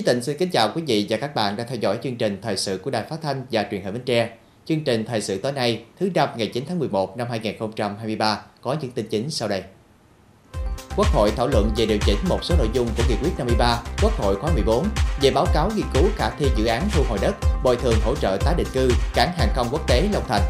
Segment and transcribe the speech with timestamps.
[0.00, 2.38] Chí Tịnh xin kính chào quý vị và các bạn đang theo dõi chương trình
[2.42, 4.30] thời sự của Đài Phát thanh và Truyền hình Bến Tre.
[4.64, 8.76] Chương trình thời sự tối nay, thứ năm ngày 9 tháng 11 năm 2023 có
[8.80, 9.62] những tin chính sau đây.
[10.96, 13.82] Quốc hội thảo luận về điều chỉnh một số nội dung của nghị quyết 53
[14.02, 14.86] Quốc hội khóa 14
[15.22, 18.14] về báo cáo nghiên cứu khả thi dự án thu hồi đất, bồi thường hỗ
[18.14, 20.42] trợ tái định cư, cảng hàng không quốc tế Long Thành.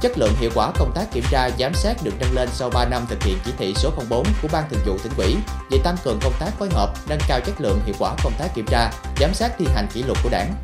[0.00, 2.84] Chất lượng hiệu quả công tác kiểm tra giám sát được nâng lên sau 3
[2.84, 5.36] năm thực hiện chỉ thị số 04 của Ban Thường vụ tỉnh ủy
[5.70, 8.54] về tăng cường công tác phối hợp, nâng cao chất lượng hiệu quả công tác
[8.54, 10.54] kiểm tra, giám sát thi hành kỷ luật của Đảng.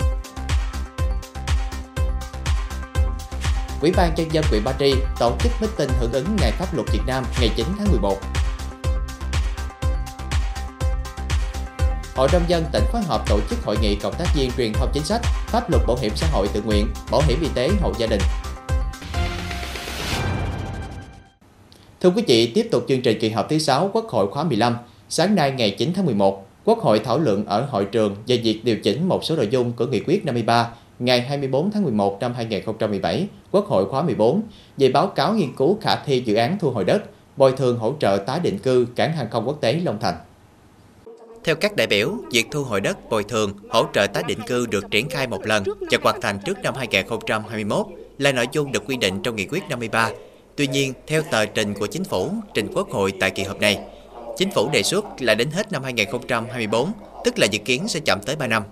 [3.80, 6.88] Ủy ban nhân dân huyện Ba Tri tổ chức meeting hưởng ứng Ngày Pháp luật
[6.92, 8.18] Việt Nam ngày 9 tháng 11.
[12.16, 14.90] Hội nông dân tỉnh phối hợp tổ chức hội nghị cộng tác viên truyền thông
[14.92, 17.92] chính sách, pháp luật bảo hiểm xã hội tự nguyện, bảo hiểm y tế hộ
[17.98, 18.20] gia đình.
[22.02, 24.76] Thưa quý vị, tiếp tục chương trình kỳ họp thứ 6 Quốc hội khóa 15,
[25.08, 28.60] sáng nay ngày 9 tháng 11, Quốc hội thảo luận ở hội trường về việc
[28.64, 32.34] điều chỉnh một số nội dung của nghị quyết 53 ngày 24 tháng 11 năm
[32.34, 34.42] 2017, Quốc hội khóa 14
[34.76, 37.02] về báo cáo nghiên cứu khả thi dự án thu hồi đất,
[37.36, 40.14] bồi thường hỗ trợ tái định cư cảng hàng không quốc tế Long Thành.
[41.44, 44.66] Theo các đại biểu, việc thu hồi đất, bồi thường, hỗ trợ tái định cư
[44.66, 47.86] được triển khai một lần và hoàn thành trước năm 2021
[48.18, 50.10] là nội dung được quy định trong nghị quyết 53
[50.56, 53.78] Tuy nhiên, theo tờ trình của chính phủ trình Quốc hội tại kỳ họp này,
[54.36, 56.92] chính phủ đề xuất là đến hết năm 2024,
[57.24, 58.62] tức là dự kiến sẽ chậm tới 3 năm.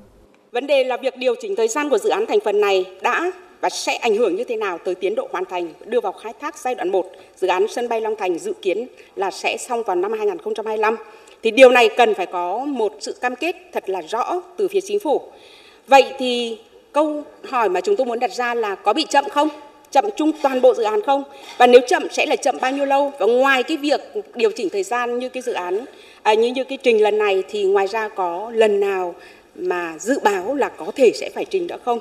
[0.52, 3.32] Vấn đề là việc điều chỉnh thời gian của dự án thành phần này đã
[3.60, 6.32] và sẽ ảnh hưởng như thế nào tới tiến độ hoàn thành đưa vào khai
[6.40, 8.86] thác giai đoạn 1 dự án sân bay Long Thành dự kiến
[9.16, 10.96] là sẽ xong vào năm 2025
[11.42, 14.80] thì điều này cần phải có một sự cam kết thật là rõ từ phía
[14.80, 15.20] chính phủ.
[15.86, 16.58] Vậy thì
[16.92, 19.48] câu hỏi mà chúng tôi muốn đặt ra là có bị chậm không?
[19.90, 21.22] Chậm chung toàn bộ dự án không?
[21.58, 23.12] Và nếu chậm sẽ là chậm bao nhiêu lâu?
[23.18, 24.00] Và ngoài cái việc
[24.34, 25.84] điều chỉnh thời gian như cái dự án
[26.22, 29.14] à, như như cái trình lần này thì ngoài ra có lần nào
[29.54, 31.98] mà dự báo là có thể sẽ phải trình nữa không?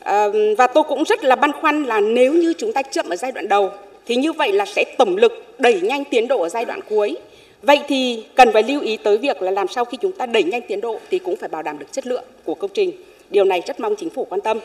[0.00, 0.26] À,
[0.58, 3.32] và tôi cũng rất là băn khoăn là nếu như chúng ta chậm ở giai
[3.32, 3.70] đoạn đầu
[4.06, 7.16] thì như vậy là sẽ tổng lực đẩy nhanh tiến độ ở giai đoạn cuối.
[7.62, 10.42] Vậy thì cần phải lưu ý tới việc là làm sao khi chúng ta đẩy
[10.42, 12.92] nhanh tiến độ thì cũng phải bảo đảm được chất lượng của công trình.
[13.30, 14.58] Điều này rất mong chính phủ quan tâm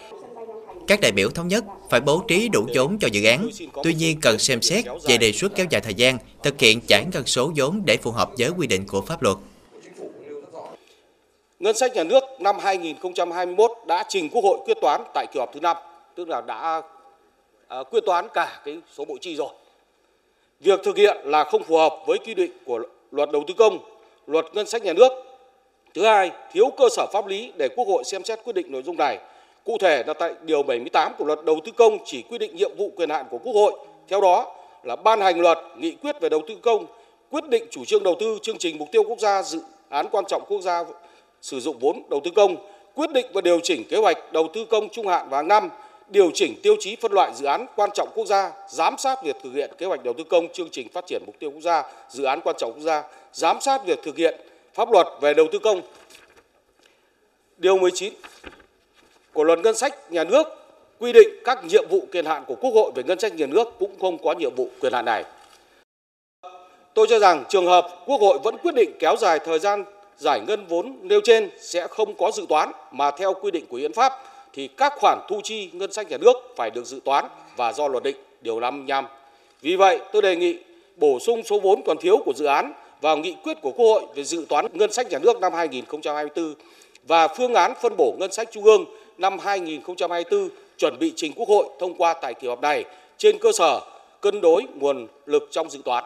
[0.87, 3.49] các đại biểu thống nhất phải bố trí đủ vốn cho dự án,
[3.83, 7.05] tuy nhiên cần xem xét về đề xuất kéo dài thời gian, thực hiện giải
[7.13, 9.37] ngân số vốn để phù hợp với quy định của pháp luật.
[11.59, 15.53] Ngân sách nhà nước năm 2021 đã trình Quốc hội quyết toán tại kỳ họp
[15.53, 15.77] thứ 5,
[16.15, 16.81] tức là đã
[17.67, 19.49] à, quyết toán cả cái số bộ chi rồi.
[20.59, 22.79] Việc thực hiện là không phù hợp với quy định của
[23.11, 23.79] luật đầu tư công,
[24.27, 25.11] luật ngân sách nhà nước.
[25.93, 28.83] Thứ hai, thiếu cơ sở pháp lý để Quốc hội xem xét quyết định nội
[28.83, 29.19] dung này
[29.67, 32.71] Cụ thể là tại điều 78 của luật đầu tư công chỉ quy định nhiệm
[32.77, 33.73] vụ quyền hạn của Quốc hội.
[34.07, 36.85] Theo đó là ban hành luật, nghị quyết về đầu tư công,
[37.31, 40.25] quyết định chủ trương đầu tư, chương trình mục tiêu quốc gia, dự án quan
[40.27, 40.83] trọng quốc gia
[41.41, 42.55] sử dụng vốn đầu tư công,
[42.95, 45.69] quyết định và điều chỉnh kế hoạch đầu tư công trung hạn và hàng năm,
[46.07, 49.35] điều chỉnh tiêu chí phân loại dự án quan trọng quốc gia, giám sát việc
[49.43, 51.83] thực hiện kế hoạch đầu tư công, chương trình phát triển mục tiêu quốc gia,
[52.09, 54.35] dự án quan trọng quốc gia, giám sát việc thực hiện
[54.73, 55.81] pháp luật về đầu tư công.
[57.57, 58.13] Điều 19
[59.37, 60.47] của luật ngân sách nhà nước
[60.99, 63.67] quy định các nhiệm vụ quyền hạn của Quốc hội về ngân sách nhà nước
[63.79, 65.23] cũng không có nhiệm vụ quyền hạn này.
[66.93, 69.83] Tôi cho rằng trường hợp Quốc hội vẫn quyết định kéo dài thời gian
[70.17, 73.77] giải ngân vốn nêu trên sẽ không có dự toán mà theo quy định của
[73.77, 74.13] hiến pháp
[74.53, 77.87] thì các khoản thu chi ngân sách nhà nước phải được dự toán và do
[77.87, 79.07] luật định điều 55.
[79.61, 80.57] Vì vậy, tôi đề nghị
[80.95, 84.01] bổ sung số vốn còn thiếu của dự án vào nghị quyết của Quốc hội
[84.15, 86.53] về dự toán ngân sách nhà nước năm 2024
[87.07, 88.85] và phương án phân bổ ngân sách trung ương
[89.17, 92.85] năm 2024 chuẩn bị trình Quốc hội thông qua tại kỳ họp này
[93.17, 93.79] trên cơ sở
[94.21, 96.03] cân đối nguồn lực trong dự toán.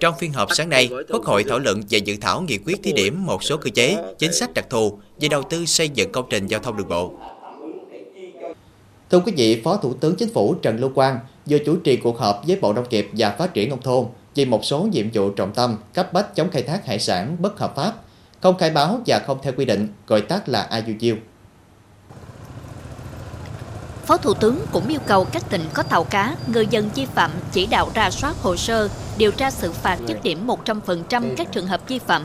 [0.00, 2.92] Trong phiên họp sáng nay, Quốc hội thảo luận về dự thảo nghị quyết thí
[2.92, 6.26] điểm một số cơ chế, chính sách đặc thù về đầu tư xây dựng công
[6.30, 7.12] trình giao thông đường bộ.
[9.10, 12.18] Thưa quý vị, Phó Thủ tướng Chính phủ Trần Lưu Quang vừa chủ trì cuộc
[12.18, 15.30] họp với Bộ Nông nghiệp và Phát triển Nông thôn về một số nhiệm vụ
[15.30, 17.92] trọng tâm cấp bách chống khai thác hải sản bất hợp pháp
[18.40, 21.16] không khai báo và không theo quy định, gọi tắt là IUU.
[24.06, 27.30] Phó Thủ tướng cũng yêu cầu các tỉnh có tàu cá, người dân vi phạm
[27.52, 28.88] chỉ đạo ra soát hồ sơ,
[29.18, 32.22] điều tra xử phạt dứt điểm 100% các trường hợp vi phạm.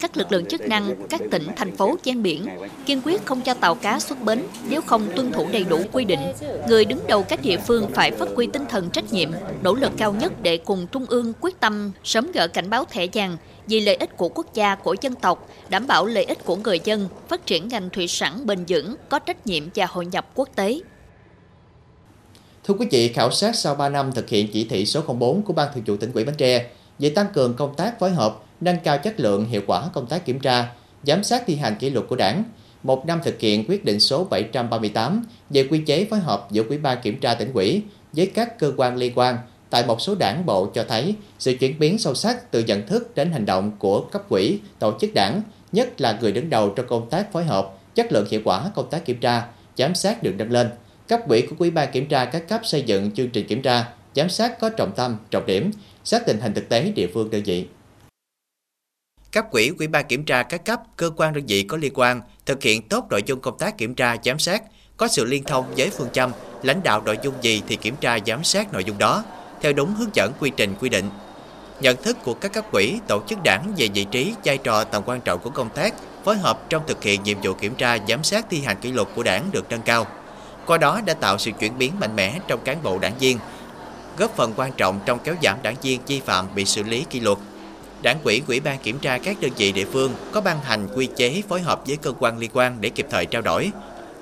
[0.00, 2.46] Các lực lượng chức năng, các tỉnh, thành phố ven biển
[2.86, 6.04] kiên quyết không cho tàu cá xuất bến nếu không tuân thủ đầy đủ quy
[6.04, 6.20] định.
[6.68, 9.30] Người đứng đầu các địa phương phải phát huy tinh thần trách nhiệm,
[9.62, 13.06] nỗ lực cao nhất để cùng Trung ương quyết tâm sớm gỡ cảnh báo thẻ
[13.12, 13.36] vàng
[13.70, 16.80] vì lợi ích của quốc gia, của dân tộc, đảm bảo lợi ích của người
[16.84, 20.48] dân, phát triển ngành thủy sản bền vững, có trách nhiệm và hội nhập quốc
[20.54, 20.80] tế.
[22.64, 25.52] Thưa quý vị, khảo sát sau 3 năm thực hiện chỉ thị số 04 của
[25.52, 28.76] Ban Thường vụ tỉnh ủy Bến Tre về tăng cường công tác phối hợp, nâng
[28.84, 30.68] cao chất lượng hiệu quả công tác kiểm tra,
[31.02, 32.44] giám sát thi hành kỷ luật của Đảng.
[32.82, 36.78] Một năm thực hiện quyết định số 738 về quy chế phối hợp giữa Ủy
[36.78, 37.82] ban kiểm tra tỉnh ủy
[38.12, 39.38] với các cơ quan liên quan
[39.70, 43.14] tại một số đảng bộ cho thấy sự chuyển biến sâu sắc từ nhận thức
[43.14, 46.86] đến hành động của cấp quỹ, tổ chức đảng, nhất là người đứng đầu trong
[46.88, 49.46] công tác phối hợp, chất lượng hiệu quả công tác kiểm tra,
[49.76, 50.70] giám sát được nâng lên.
[51.08, 53.88] Cấp quỹ của Ủy ban kiểm tra các cấp xây dựng chương trình kiểm tra,
[54.14, 55.70] giám sát có trọng tâm, trọng điểm,
[56.04, 57.66] sát tình hình thực tế địa phương đơn vị.
[59.32, 62.20] Cấp quỹ, ủy ban kiểm tra các cấp, cơ quan đơn vị có liên quan
[62.46, 64.62] thực hiện tốt nội dung công tác kiểm tra, giám sát,
[64.96, 66.32] có sự liên thông với phương châm,
[66.62, 69.24] lãnh đạo nội dung gì thì kiểm tra giám sát nội dung đó,
[69.60, 71.10] theo đúng hướng dẫn quy trình quy định.
[71.80, 75.02] Nhận thức của các cấp quỹ, tổ chức đảng về vị trí, vai trò tầm
[75.06, 78.24] quan trọng của công tác, phối hợp trong thực hiện nhiệm vụ kiểm tra, giám
[78.24, 80.06] sát thi hành kỷ luật của đảng được nâng cao.
[80.66, 83.38] Qua đó đã tạo sự chuyển biến mạnh mẽ trong cán bộ đảng viên,
[84.18, 87.20] góp phần quan trọng trong kéo giảm đảng viên vi phạm bị xử lý kỷ
[87.20, 87.38] luật.
[88.02, 91.08] Đảng quỹ, ủy ban kiểm tra các đơn vị địa phương có ban hành quy
[91.16, 93.70] chế phối hợp với cơ quan liên quan để kịp thời trao đổi,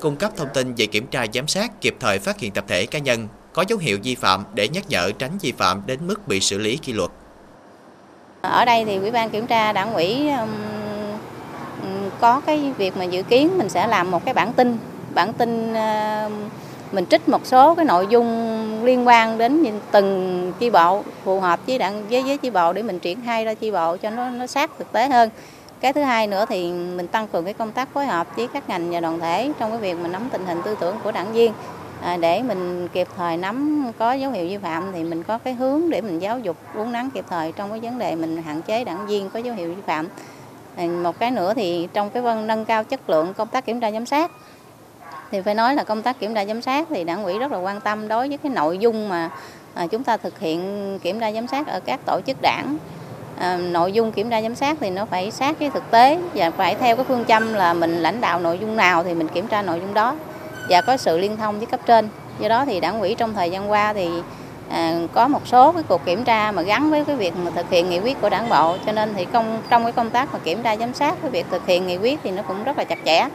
[0.01, 2.87] cung cấp thông tin về kiểm tra giám sát, kịp thời phát hiện tập thể
[2.87, 6.29] cá nhân có dấu hiệu vi phạm để nhắc nhở tránh vi phạm đến mức
[6.29, 7.11] bị xử lý kỷ luật.
[8.43, 10.31] Ở đây thì Ủy ban kiểm tra đảng ủy
[12.21, 14.79] có cái việc mà dự kiến mình sẽ làm một cái bản tin,
[15.15, 16.31] bản tin ờ,
[16.93, 21.61] mình trích một số cái nội dung liên quan đến từng chi bộ phù hợp
[21.67, 24.31] với đảng với với chi bộ để mình triển khai ra chi bộ cho nó
[24.31, 25.31] nó sát thực tế hơn.
[25.81, 28.69] Cái thứ hai nữa thì mình tăng cường cái công tác phối hợp với các
[28.69, 31.33] ngành và đoàn thể trong cái việc mình nắm tình hình tư tưởng của đảng
[31.33, 31.53] viên
[32.03, 35.55] À, để mình kịp thời nắm có dấu hiệu vi phạm thì mình có cái
[35.55, 38.63] hướng để mình giáo dục uống nắng kịp thời trong cái vấn đề mình hạn
[38.63, 40.09] chế đảng viên có dấu hiệu vi phạm.
[41.03, 43.91] Một cái nữa thì trong cái vân nâng cao chất lượng công tác kiểm tra
[43.91, 44.31] giám sát.
[45.31, 47.59] Thì phải nói là công tác kiểm tra giám sát thì đảng ủy rất là
[47.59, 49.31] quan tâm đối với cái nội dung mà
[49.75, 52.77] à, chúng ta thực hiện kiểm tra giám sát ở các tổ chức đảng.
[53.39, 56.51] À, nội dung kiểm tra giám sát thì nó phải sát với thực tế và
[56.51, 59.47] phải theo cái phương châm là mình lãnh đạo nội dung nào thì mình kiểm
[59.47, 60.15] tra nội dung đó
[60.69, 62.09] và có sự liên thông với cấp trên
[62.41, 64.09] do đó thì đảng ủy trong thời gian qua thì
[64.71, 67.71] à, có một số cái cuộc kiểm tra mà gắn với cái việc mà thực
[67.71, 70.39] hiện nghị quyết của đảng bộ cho nên thì công trong cái công tác mà
[70.39, 72.85] kiểm tra giám sát cái việc thực hiện nghị quyết thì nó cũng rất là
[72.85, 73.29] chặt chẽ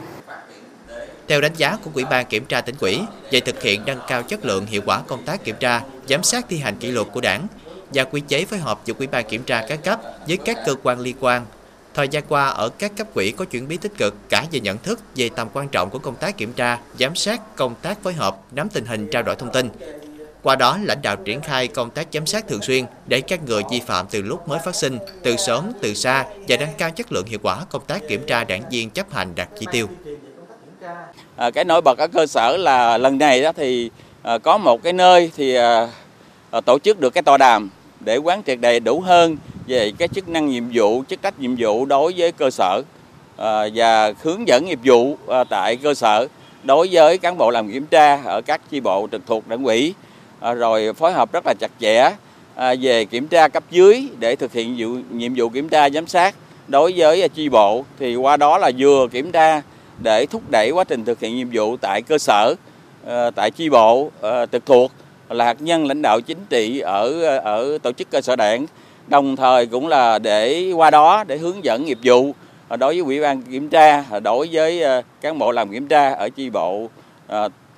[1.28, 3.02] theo đánh giá của Ủy ban Kiểm tra tỉnh ủy
[3.32, 6.46] về thực hiện nâng cao chất lượng hiệu quả công tác kiểm tra, giám sát
[6.50, 7.48] thi hành kỷ luật của đảng
[7.94, 10.76] và quy chế phối hợp giữa Ủy ban Kiểm tra các cấp với các cơ
[10.84, 11.46] quan liên quan.
[11.94, 14.78] Thời gian qua, ở các cấp quỹ có chuyển biến tích cực cả về nhận
[14.78, 18.14] thức về tầm quan trọng của công tác kiểm tra, giám sát, công tác phối
[18.14, 19.70] hợp, nắm tình hình trao đổi thông tin.
[20.44, 23.64] Qua đó, lãnh đạo triển khai công tác giám sát thường xuyên để các người
[23.72, 27.12] vi phạm từ lúc mới phát sinh, từ sớm, từ xa và nâng cao chất
[27.12, 29.88] lượng hiệu quả công tác kiểm tra đảng viên chấp hành đạt chỉ tiêu.
[31.36, 33.90] À, cái nổi bật ở cơ sở là lần này đó thì
[34.22, 35.88] à, có một cái nơi thì à,
[36.52, 37.70] à tổ chức được cái tọa đàm
[38.00, 39.38] để quán triệt đầy đủ hơn
[39.68, 42.82] về cái chức năng nhiệm vụ, chức trách nhiệm vụ đối với cơ sở
[43.38, 46.28] à, và hướng dẫn nghiệp vụ à, tại cơ sở
[46.64, 49.94] đối với cán bộ làm kiểm tra ở các chi bộ trực thuộc đảng ủy
[50.40, 52.12] à, rồi phối hợp rất là chặt chẽ
[52.80, 56.08] về kiểm tra cấp dưới để thực hiện nhiệm vụ, nhiệm vụ kiểm tra giám
[56.08, 56.36] sát
[56.68, 57.86] đối với chi bộ.
[58.00, 59.62] Thì qua đó là vừa kiểm tra
[60.04, 62.56] để thúc đẩy quá trình thực hiện nhiệm vụ tại cơ sở,
[63.36, 64.10] tại chi bộ
[64.52, 64.92] trực thuộc
[65.30, 68.66] là hạt nhân lãnh đạo chính trị ở ở tổ chức cơ sở đảng,
[69.08, 72.34] đồng thời cũng là để qua đó để hướng dẫn nghiệp vụ
[72.68, 75.88] ờ, đối với ủy ban kiểm tra, ờ, đối với ờ, cán bộ làm kiểm
[75.88, 76.90] tra ở chi bộ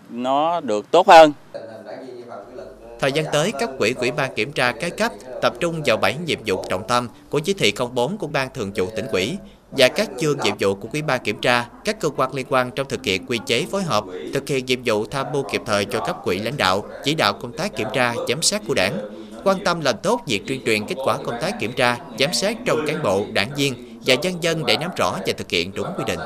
[0.10, 1.34] nó được tốt hơn.
[3.00, 6.16] Thời gian tới, các quỹ ủy ban kiểm tra các cấp tập trung vào 7
[6.26, 9.38] nhiệm vụ trọng tâm của chỉ thị 04 của Ban Thường vụ tỉnh ủy
[9.78, 12.72] và các chương nhiệm vụ của Ủy ban kiểm tra, các cơ quan liên quan
[12.72, 14.04] trong thực hiện quy chế phối hợp,
[14.34, 17.34] thực hiện nhiệm vụ tham mưu kịp thời cho cấp quỹ lãnh đạo, chỉ đạo
[17.34, 18.98] công tác kiểm tra, giám sát của đảng,
[19.46, 22.58] quan tâm làm tốt việc tuyên truyền kết quả công tác kiểm tra, giám sát
[22.66, 25.88] trong cán bộ, đảng viên và nhân dân để nắm rõ và thực hiện đúng
[25.98, 26.20] quy định.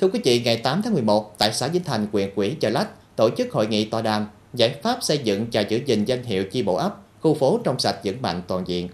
[0.00, 3.16] Thưa quý vị, ngày 8 tháng 11, tại xã Vĩnh Thành, huyện Quỹ Chợ Lách,
[3.16, 6.44] tổ chức hội nghị tọa đàm giải pháp xây dựng và giữ gìn danh hiệu
[6.44, 8.88] chi bộ ấp, khu phố trong sạch vững mạnh toàn diện.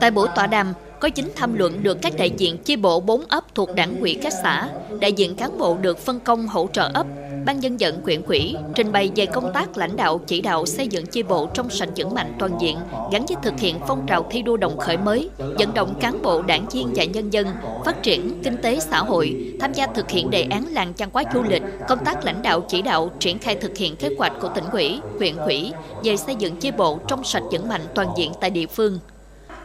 [0.00, 3.22] Tại buổi tọa đàm, có chính tham luận được các đại diện chi bộ 4
[3.28, 4.68] ấp thuộc đảng quỹ các xã,
[5.00, 7.06] đại diện cán bộ được phân công hỗ trợ ấp,
[7.46, 10.88] ban dân vận quyện quỹ trình bày về công tác lãnh đạo chỉ đạo xây
[10.88, 12.78] dựng chi bộ trong sạch vững mạnh toàn diện
[13.12, 16.42] gắn với thực hiện phong trào thi đua đồng khởi mới, vận động cán bộ
[16.42, 17.46] đảng viên và nhân dân
[17.84, 21.24] phát triển kinh tế xã hội, tham gia thực hiện đề án làng văn hóa
[21.34, 24.48] du lịch, công tác lãnh đạo chỉ đạo triển khai thực hiện kế hoạch của
[24.54, 25.72] tỉnh ủy, huyện quỹ
[26.04, 28.98] về xây dựng chi bộ trong sạch vững mạnh toàn diện tại địa phương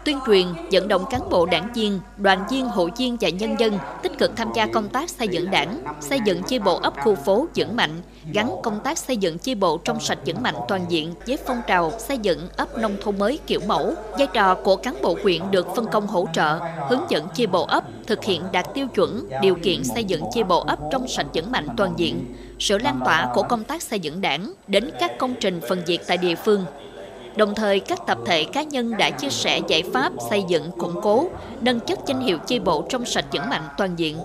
[0.05, 3.77] tuyên truyền, vận động cán bộ đảng viên, đoàn viên, hội viên và nhân dân
[4.03, 7.15] tích cực tham gia công tác xây dựng đảng, xây dựng chi bộ ấp khu
[7.15, 8.01] phố vững mạnh,
[8.33, 11.61] gắn công tác xây dựng chi bộ trong sạch vững mạnh toàn diện với phong
[11.67, 13.93] trào xây dựng ấp nông thôn mới kiểu mẫu.
[14.17, 17.65] Vai trò của cán bộ quyện được phân công hỗ trợ, hướng dẫn chi bộ
[17.65, 21.27] ấp thực hiện đạt tiêu chuẩn, điều kiện xây dựng chi bộ ấp trong sạch
[21.33, 25.17] vững mạnh toàn diện, sự lan tỏa của công tác xây dựng đảng đến các
[25.17, 26.65] công trình phần việc tại địa phương
[27.35, 31.01] Đồng thời, các tập thể cá nhân đã chia sẻ giải pháp xây dựng, củng
[31.01, 31.29] cố,
[31.61, 34.17] nâng chất danh hiệu chi bộ trong sạch vững mạnh toàn diện.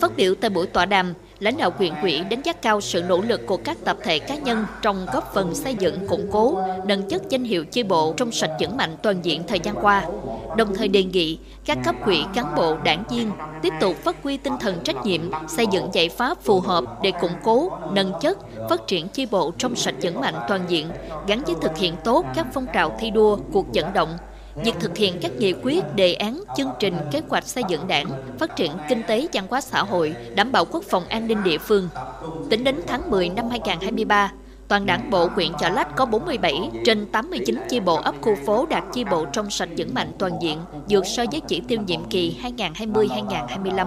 [0.00, 3.20] Phát biểu tại buổi tọa đàm, lãnh đạo huyện ủy đánh giá cao sự nỗ
[3.20, 7.02] lực của các tập thể cá nhân trong góp phần xây dựng củng cố, nâng
[7.02, 10.04] chất danh hiệu chi bộ trong sạch vững mạnh toàn diện thời gian qua.
[10.56, 13.30] Đồng thời đề nghị các cấp ủy cán bộ đảng viên
[13.62, 17.12] tiếp tục phát huy tinh thần trách nhiệm, xây dựng giải pháp phù hợp để
[17.20, 18.38] củng cố, nâng chất,
[18.70, 20.88] phát triển chi bộ trong sạch vững mạnh toàn diện,
[21.26, 24.16] gắn với thực hiện tốt các phong trào thi đua, cuộc vận động,
[24.64, 28.06] việc thực hiện các nghị quyết, đề án, chương trình, kế hoạch xây dựng đảng,
[28.38, 31.58] phát triển kinh tế văn hóa xã hội, đảm bảo quốc phòng an ninh địa
[31.58, 31.88] phương.
[32.50, 34.32] Tính đến tháng 10 năm 2023,
[34.68, 38.66] toàn đảng bộ huyện Chợ Lách có 47 trên 89 chi bộ ấp khu phố
[38.70, 42.04] đạt chi bộ trong sạch vững mạnh toàn diện, vượt so với chỉ tiêu nhiệm
[42.04, 43.86] kỳ 2020-2025.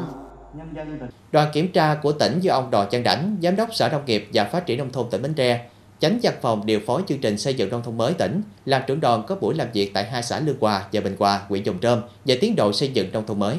[1.32, 4.28] Đoàn kiểm tra của tỉnh do ông Đò Chân Đảnh, Giám đốc Sở Nông nghiệp
[4.34, 5.66] và Phát triển Nông thôn tỉnh Bến Tre,
[6.00, 9.00] Chánh văn phòng điều phối chương trình xây dựng nông thôn mới tỉnh làm trưởng
[9.00, 11.80] đoàn có buổi làm việc tại hai xã Lương Hòa và Bình Hòa, huyện Dòng
[11.80, 13.58] Trơm về tiến độ xây dựng nông thôn mới.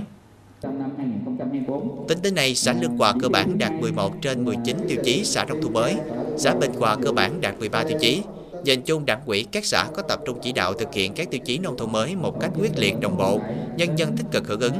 [2.08, 5.44] Tính đến nay, xã Lương Hòa cơ bản đạt 11 trên 19 tiêu chí xã
[5.44, 5.96] nông thôn mới,
[6.36, 8.22] xã Bình Hòa cơ bản đạt 13 tiêu chí.
[8.64, 11.40] Nhìn chung, đảng ủy các xã có tập trung chỉ đạo thực hiện các tiêu
[11.44, 13.40] chí nông thôn mới một cách quyết liệt đồng bộ,
[13.76, 14.74] nhân dân tích cực hưởng ứng.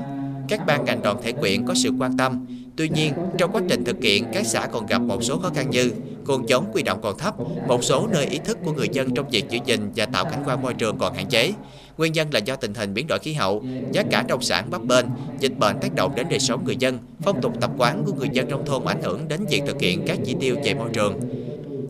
[0.49, 2.47] Các ban ngành đoàn thể quyện có sự quan tâm.
[2.79, 5.71] Tuy nhiên, trong quá trình thực hiện, các xã còn gặp một số khó khăn
[5.71, 5.91] như
[6.27, 7.35] nguồn giống quy động còn thấp,
[7.69, 10.43] một số nơi ý thức của người dân trong việc giữ gìn và tạo cảnh
[10.47, 11.53] quan môi trường còn hạn chế.
[11.99, 14.85] Nguyên nhân là do tình hình biến đổi khí hậu, giá cả nông sản bấp
[14.85, 15.07] bênh,
[15.41, 18.29] dịch bệnh tác động đến đời sống người dân, phong tục tập quán của người
[18.33, 21.21] dân nông thôn ảnh hưởng đến việc thực hiện các chỉ tiêu về môi trường.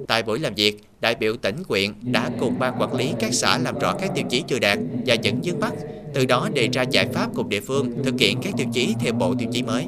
[0.07, 3.59] Tại buổi làm việc, đại biểu tỉnh quyện đã cùng ban quản lý các xã
[3.59, 5.73] làm rõ các tiêu chí chưa đạt và những vướng mắt,
[6.15, 9.13] từ đó đề ra giải pháp cùng địa phương thực hiện các tiêu chí theo
[9.13, 9.85] bộ tiêu chí mới.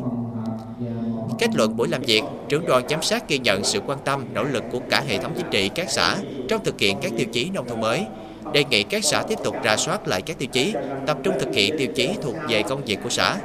[1.41, 4.45] Kết luận buổi làm việc, trưởng đoàn giám sát ghi nhận sự quan tâm, nỗ
[4.45, 6.17] lực của cả hệ thống chính trị các xã
[6.49, 8.05] trong thực hiện các tiêu chí nông thôn mới,
[8.53, 10.75] đề nghị các xã tiếp tục rà soát lại các tiêu chí,
[11.07, 13.37] tập trung thực hiện tiêu chí thuộc về công việc của xã.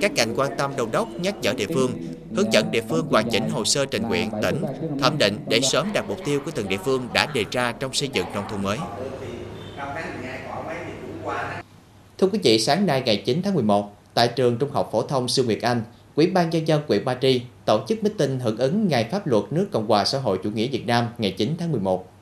[0.00, 1.92] Các ngành quan tâm đôn đốc nhắc nhở địa phương,
[2.36, 4.62] hướng dẫn địa phương hoàn chỉnh hồ sơ trình nguyện tỉnh,
[5.00, 7.92] thẩm định để sớm đạt mục tiêu của từng địa phương đã đề ra trong
[7.94, 8.78] xây dựng nông thôn mới.
[12.18, 15.28] Thưa quý vị, sáng nay ngày 9 tháng 11, tại trường Trung học phổ thông
[15.28, 15.82] Sư Nguyệt Anh,
[16.16, 19.44] Ủy ban nhân dân huyện Ba Tri tổ chức meeting hưởng ứng Ngày Pháp luật
[19.50, 22.12] nước Cộng hòa xã hội chủ nghĩa Việt Nam ngày 9 tháng 11.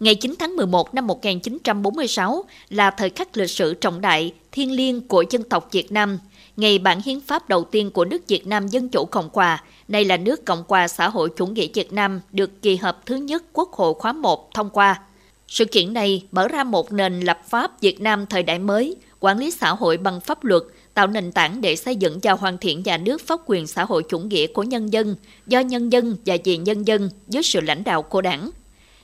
[0.00, 5.08] Ngày 9 tháng 11 năm 1946 là thời khắc lịch sử trọng đại, thiêng liêng
[5.08, 6.18] của dân tộc Việt Nam,
[6.56, 10.04] ngày bản hiến pháp đầu tiên của nước Việt Nam Dân Chủ Cộng Hòa, nay
[10.04, 13.44] là nước Cộng hòa xã hội chủ nghĩa Việt Nam được kỳ họp thứ nhất
[13.52, 15.00] Quốc hội khóa 1 thông qua.
[15.48, 19.38] Sự kiện này mở ra một nền lập pháp Việt Nam thời đại mới, quản
[19.38, 20.62] lý xã hội bằng pháp luật,
[20.98, 24.02] tạo nền tảng để xây dựng và hoàn thiện nhà nước pháp quyền xã hội
[24.08, 27.84] chủ nghĩa của nhân dân, do nhân dân và vì nhân dân dưới sự lãnh
[27.84, 28.50] đạo của đảng.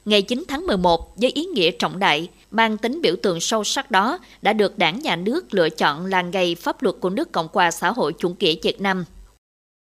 [0.05, 3.91] Ngày 9 tháng 11 với ý nghĩa trọng đại, mang tính biểu tượng sâu sắc
[3.91, 7.49] đó đã được đảng nhà nước lựa chọn là ngày pháp luật của nước Cộng
[7.53, 9.05] hòa xã hội chủ nghĩa Việt Nam.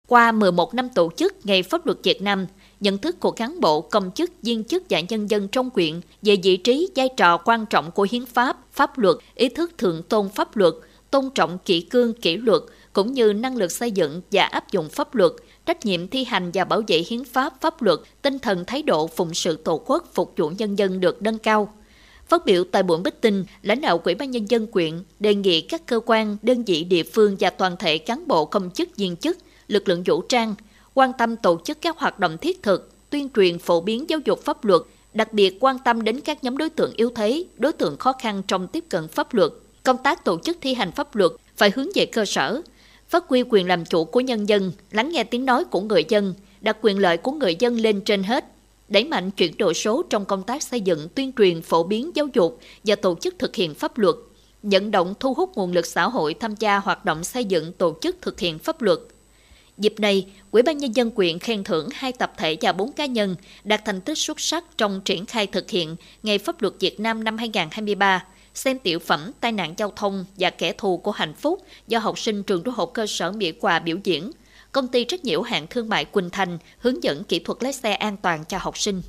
[0.08, 2.48] Qua 11 năm tổ chức Ngày Pháp luật Việt Nam,
[2.80, 6.36] nhận thức của cán bộ, công chức, viên chức và nhân dân trong quyện về
[6.44, 10.30] vị trí, vai trò quan trọng của hiến pháp, pháp luật, ý thức thượng tôn
[10.30, 10.74] pháp luật,
[11.12, 12.62] tôn trọng kỷ cương, kỷ luật,
[12.94, 15.32] cũng như năng lực xây dựng và áp dụng pháp luật,
[15.66, 19.08] trách nhiệm thi hành và bảo vệ hiến pháp, pháp luật, tinh thần thái độ
[19.08, 21.74] phụng sự tổ quốc, phục vụ nhân dân được nâng cao.
[22.28, 25.86] Phát biểu tại buổi meeting, lãnh đạo Ủy ban nhân dân quyện đề nghị các
[25.86, 29.38] cơ quan, đơn vị địa phương và toàn thể cán bộ công chức viên chức,
[29.68, 30.56] lực lượng vũ trang
[30.94, 34.44] quan tâm tổ chức các hoạt động thiết thực, tuyên truyền phổ biến giáo dục
[34.44, 34.82] pháp luật,
[35.14, 38.42] đặc biệt quan tâm đến các nhóm đối tượng yếu thế, đối tượng khó khăn
[38.48, 39.52] trong tiếp cận pháp luật.
[39.84, 42.62] Công tác tổ chức thi hành pháp luật phải hướng về cơ sở,
[43.10, 46.34] phát huy quyền làm chủ của nhân dân, lắng nghe tiếng nói của người dân,
[46.62, 48.46] đặt quyền lợi của người dân lên trên hết,
[48.90, 52.28] đẩy mạnh chuyển đổi số trong công tác xây dựng, tuyên truyền, phổ biến giáo
[52.34, 54.16] dục và tổ chức thực hiện pháp luật,
[54.64, 57.98] vận động thu hút nguồn lực xã hội tham gia hoạt động xây dựng tổ
[58.02, 59.00] chức thực hiện pháp luật.
[59.78, 63.06] Dịp này, Ủy ban Nhân dân quyện khen thưởng hai tập thể và bốn cá
[63.06, 67.00] nhân đạt thành tích xuất sắc trong triển khai thực hiện Ngày Pháp luật Việt
[67.00, 71.34] Nam năm 2023, xem tiểu phẩm tai nạn giao thông và kẻ thù của hạnh
[71.34, 74.32] phúc do học sinh trường trung học cơ sở Mỹ Hòa biểu diễn.
[74.72, 77.94] Công ty trách nhiệm hạn thương mại Quỳnh Thành hướng dẫn kỹ thuật lái xe
[77.94, 79.02] an toàn cho học sinh.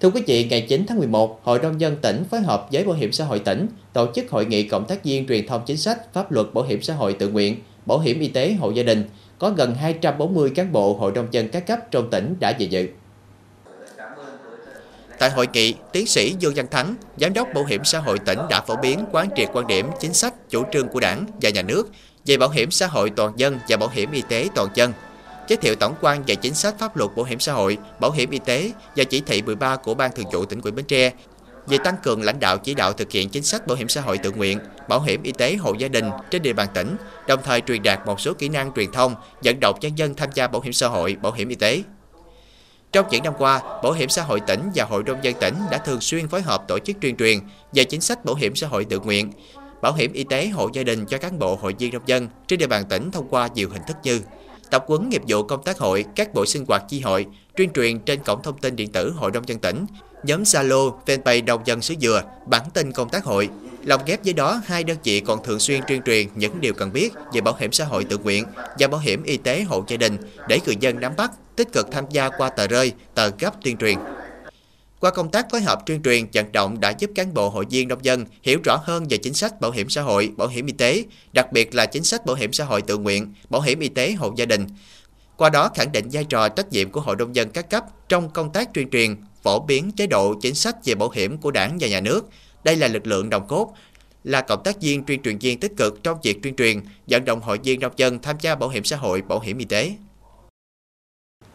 [0.00, 2.94] Thưa quý vị, ngày 9 tháng 11, Hội đồng dân tỉnh phối hợp với Bảo
[2.94, 6.12] hiểm xã hội tỉnh tổ chức hội nghị cộng tác viên truyền thông chính sách,
[6.12, 7.56] pháp luật bảo hiểm xã hội tự nguyện,
[7.86, 9.04] bảo hiểm y tế hộ gia đình.
[9.38, 12.88] Có gần 240 cán bộ hội đồng dân các cấp trong tỉnh đã về dự.
[15.18, 18.38] Tại hội nghị, tiến sĩ Dương Văn Thắng, Giám đốc Bảo hiểm xã hội tỉnh
[18.50, 21.62] đã phổ biến quán triệt quan điểm, chính sách, chủ trương của đảng và nhà
[21.62, 21.88] nước
[22.26, 24.92] về bảo hiểm xã hội toàn dân và bảo hiểm y tế toàn dân,
[25.48, 28.30] giới thiệu tổng quan về chính sách pháp luật bảo hiểm xã hội, bảo hiểm
[28.30, 31.12] y tế và chỉ thị 13 của Ban Thường vụ tỉnh ủy Bến Tre
[31.66, 34.18] về tăng cường lãnh đạo chỉ đạo thực hiện chính sách bảo hiểm xã hội
[34.18, 34.58] tự nguyện,
[34.88, 36.96] bảo hiểm y tế hộ gia đình trên địa bàn tỉnh,
[37.28, 40.28] đồng thời truyền đạt một số kỹ năng truyền thông, dẫn động nhân dân tham
[40.34, 41.82] gia bảo hiểm xã hội, bảo hiểm y tế.
[42.92, 45.78] Trong những năm qua, Bảo hiểm xã hội tỉnh và Hội nông dân tỉnh đã
[45.78, 47.38] thường xuyên phối hợp tổ chức tuyên truyền
[47.72, 49.32] về chính sách bảo hiểm xã hội tự nguyện,
[49.82, 52.58] bảo hiểm y tế hộ gia đình cho cán bộ hội viên nông dân trên
[52.58, 54.20] địa bàn tỉnh thông qua nhiều hình thức như
[54.70, 57.26] tập huấn nghiệp vụ công tác hội, các buổi sinh hoạt chi hội,
[57.56, 59.86] tuyên truyền trên cổng thông tin điện tử Hội nông dân tỉnh,
[60.22, 63.48] nhóm Zalo, fanpage nông dân xứ Dừa, bản tin công tác hội.
[63.88, 66.92] Lồng ghép với đó, hai đơn vị còn thường xuyên tuyên truyền những điều cần
[66.92, 68.44] biết về bảo hiểm xã hội tự nguyện
[68.78, 70.16] và bảo hiểm y tế hộ gia đình
[70.48, 73.76] để người dân nắm bắt, tích cực tham gia qua tờ rơi, tờ gấp tuyên
[73.76, 73.98] truyền.
[75.00, 77.88] Qua công tác phối hợp tuyên truyền vận động đã giúp cán bộ hội viên
[77.88, 80.72] nông dân hiểu rõ hơn về chính sách bảo hiểm xã hội, bảo hiểm y
[80.72, 83.88] tế, đặc biệt là chính sách bảo hiểm xã hội tự nguyện, bảo hiểm y
[83.88, 84.66] tế hộ gia đình.
[85.36, 88.30] Qua đó khẳng định vai trò trách nhiệm của hội nông dân các cấp trong
[88.30, 91.78] công tác tuyên truyền, phổ biến chế độ chính sách về bảo hiểm của đảng
[91.80, 92.28] và nhà nước.
[92.64, 93.74] Đây là lực lượng đồng cốt,
[94.24, 97.40] là cộng tác viên tuyên truyền viên tích cực trong việc tuyên truyền, vận động
[97.40, 99.92] hội viên nông dân tham gia bảo hiểm xã hội, bảo hiểm y tế.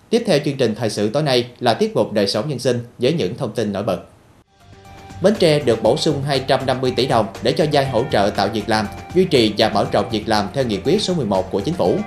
[0.10, 2.80] Tiếp theo chương trình thời sự tối nay là tiết mục đời sống nhân sinh
[2.98, 4.00] với những thông tin nổi bật.
[5.22, 8.70] Bến Tre được bổ sung 250 tỷ đồng để cho giai hỗ trợ tạo việc
[8.70, 11.74] làm, duy trì và mở rộng việc làm theo nghị quyết số 11 của chính
[11.74, 12.00] phủ.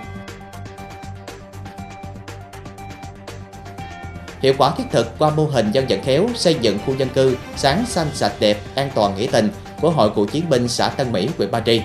[4.47, 7.37] Hiệu quả thiết thực qua mô hình dân vận khéo xây dựng khu dân cư
[7.57, 9.49] sáng xanh sạch đẹp, an toàn nghĩa tình
[9.81, 11.81] của Hội Cựu chiến binh xã Tân Mỹ, huyện Ba Tri.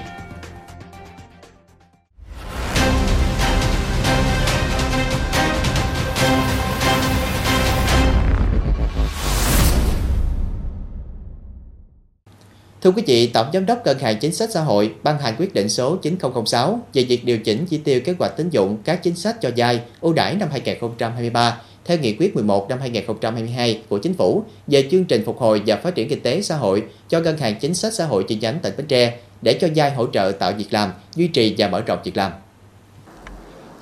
[12.82, 15.54] Thưa quý vị, Tổng Giám đốc Ngân hàng Chính sách Xã hội ban hành quyết
[15.54, 19.15] định số 9006 về việc điều chỉnh chi tiêu kế hoạch tín dụng các chính
[19.15, 24.13] sách cho vay ưu đãi năm 2023 theo nghị quyết 11 năm 2022 của Chính
[24.13, 27.38] phủ về chương trình phục hồi và phát triển kinh tế xã hội cho Ngân
[27.38, 30.32] hàng Chính sách Xã hội chi nhánh tỉnh Bến Tre để cho vay hỗ trợ
[30.39, 32.32] tạo việc làm, duy trì và mở rộng việc làm.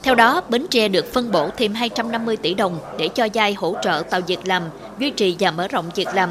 [0.04, 3.76] Theo đó, Bến Tre được phân bổ thêm 250 tỷ đồng để cho vay hỗ
[3.82, 4.64] trợ tạo việc làm,
[5.00, 6.30] duy trì và mở rộng việc làm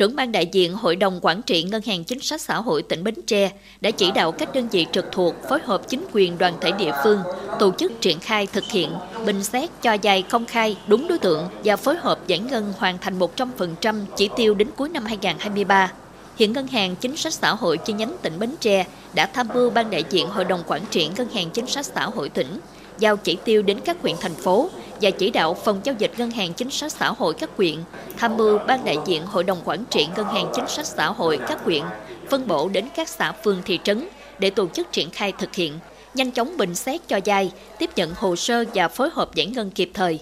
[0.00, 3.04] trưởng ban đại diện Hội đồng Quản trị Ngân hàng Chính sách Xã hội tỉnh
[3.04, 6.54] Bến Tre đã chỉ đạo các đơn vị trực thuộc phối hợp chính quyền đoàn
[6.60, 7.18] thể địa phương
[7.58, 8.90] tổ chức triển khai thực hiện,
[9.26, 12.98] bình xét cho dài công khai đúng đối tượng và phối hợp giải ngân hoàn
[12.98, 15.92] thành 100% chỉ tiêu đến cuối năm 2023.
[16.36, 19.70] Hiện Ngân hàng Chính sách Xã hội chi nhánh tỉnh Bến Tre đã tham mưu
[19.70, 22.60] ban đại diện Hội đồng Quản trị Ngân hàng Chính sách Xã hội tỉnh
[23.00, 26.30] giao chỉ tiêu đến các huyện, thành phố và chỉ đạo phòng giao dịch ngân
[26.30, 27.74] hàng chính sách xã hội các huyện,
[28.16, 31.38] tham mưu ban đại diện hội đồng quản trị ngân hàng chính sách xã hội
[31.48, 31.82] các huyện,
[32.30, 34.08] phân bổ đến các xã phường thị trấn
[34.38, 35.78] để tổ chức triển khai thực hiện,
[36.14, 39.70] nhanh chóng bình xét cho vay tiếp nhận hồ sơ và phối hợp giải ngân
[39.70, 40.18] kịp thời.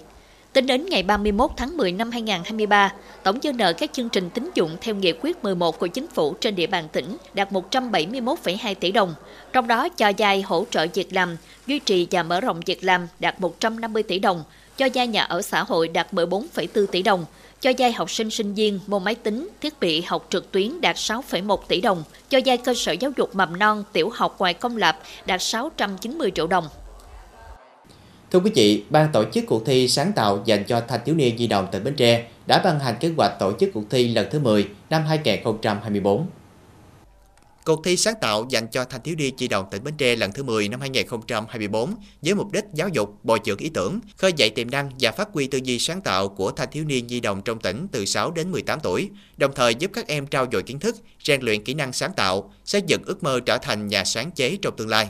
[0.59, 2.93] Tính đến ngày 31 tháng 10 năm 2023,
[3.23, 6.33] tổng dư nợ các chương trình tín dụng theo nghị quyết 11 của chính phủ
[6.33, 9.15] trên địa bàn tỉnh đạt 171,2 tỷ đồng,
[9.53, 13.07] trong đó cho vay hỗ trợ việc làm, duy trì và mở rộng việc làm
[13.19, 14.43] đạt 150 tỷ đồng,
[14.77, 17.25] cho vay nhà ở xã hội đạt 14,4 tỷ đồng,
[17.61, 20.95] cho vay học sinh sinh viên môn máy tính, thiết bị học trực tuyến đạt
[20.95, 24.77] 6,1 tỷ đồng, cho vay cơ sở giáo dục mầm non, tiểu học ngoài công
[24.77, 26.67] lập đạt 690 triệu đồng.
[28.31, 31.37] Thưa quý vị, ban tổ chức cuộc thi sáng tạo dành cho thanh thiếu niên
[31.37, 34.27] di động tỉnh Bến Tre đã ban hành kế hoạch tổ chức cuộc thi lần
[34.31, 36.27] thứ 10 năm 2024.
[37.65, 40.31] Cuộc thi sáng tạo dành cho thanh thiếu niên di động tỉnh Bến Tre lần
[40.31, 44.49] thứ 10 năm 2024 với mục đích giáo dục, bồi dưỡng ý tưởng, khơi dậy
[44.49, 47.41] tiềm năng và phát huy tư duy sáng tạo của thanh thiếu niên di động
[47.45, 50.79] trong tỉnh từ 6 đến 18 tuổi, đồng thời giúp các em trao dồi kiến
[50.79, 54.31] thức, rèn luyện kỹ năng sáng tạo, xây dựng ước mơ trở thành nhà sáng
[54.31, 55.09] chế trong tương lai.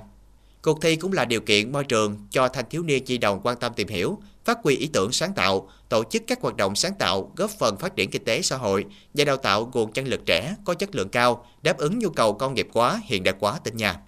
[0.62, 3.58] Cuộc thi cũng là điều kiện môi trường cho thanh thiếu niên di đồng quan
[3.60, 6.94] tâm tìm hiểu, phát huy ý tưởng sáng tạo, tổ chức các hoạt động sáng
[7.00, 10.26] tạo góp phần phát triển kinh tế xã hội và đào tạo nguồn nhân lực
[10.26, 13.60] trẻ có chất lượng cao, đáp ứng nhu cầu công nghiệp hóa, hiện đại hóa
[13.64, 14.00] tỉnh nhà.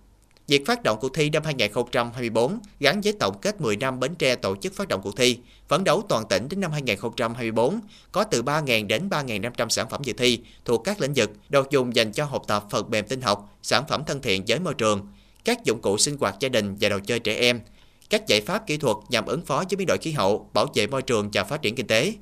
[0.48, 4.36] Việc phát động cuộc thi năm 2024 gắn với tổng kết 10 năm Bến Tre
[4.36, 5.38] tổ chức phát động cuộc thi,
[5.68, 7.80] phấn đấu toàn tỉnh đến năm 2024
[8.12, 11.96] có từ 3.000 đến 3.500 sản phẩm dự thi thuộc các lĩnh vực đồ dùng
[11.96, 15.08] dành cho học tập phần mềm tinh học, sản phẩm thân thiện với môi trường,
[15.46, 17.62] các dụng cụ sinh hoạt gia đình và đồ chơi trẻ em,
[18.10, 20.88] các giải pháp kỹ thuật nhằm ứng phó với biến đổi khí hậu, bảo vệ
[20.88, 22.14] môi trường và phát triển kinh tế.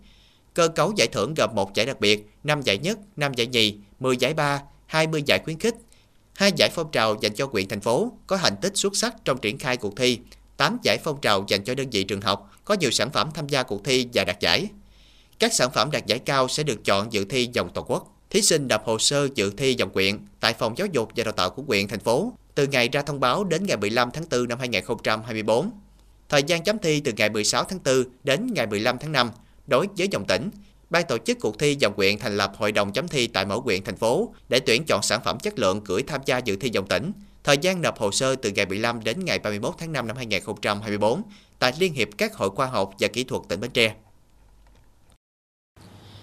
[0.53, 3.75] Cơ cấu giải thưởng gồm một giải đặc biệt, 5 giải nhất, 5 giải nhì,
[3.99, 5.75] 10 giải ba, 20 giải khuyến khích,
[6.33, 9.37] hai giải phong trào dành cho huyện thành phố có thành tích xuất sắc trong
[9.37, 10.19] triển khai cuộc thi,
[10.57, 13.47] 8 giải phong trào dành cho đơn vị trường học có nhiều sản phẩm tham
[13.47, 14.67] gia cuộc thi và đạt giải.
[15.39, 18.15] Các sản phẩm đạt giải cao sẽ được chọn dự thi vòng toàn quốc.
[18.29, 21.31] Thí sinh nộp hồ sơ dự thi vòng quyện tại phòng giáo dục và đào
[21.31, 24.47] tạo của quyện thành phố từ ngày ra thông báo đến ngày 15 tháng 4
[24.47, 25.71] năm 2024.
[26.29, 29.31] Thời gian chấm thi từ ngày 16 tháng 4 đến ngày 15 tháng 5
[29.67, 30.49] đối với dòng tỉnh.
[30.89, 33.61] Ban tổ chức cuộc thi dòng quyện thành lập hội đồng chấm thi tại mỗi
[33.61, 36.69] quyện thành phố để tuyển chọn sản phẩm chất lượng gửi tham gia dự thi
[36.73, 37.11] dòng tỉnh.
[37.43, 41.21] Thời gian nộp hồ sơ từ ngày 15 đến ngày 31 tháng 5 năm 2024
[41.59, 43.93] tại Liên hiệp các hội khoa học và kỹ thuật tỉnh Bến Tre.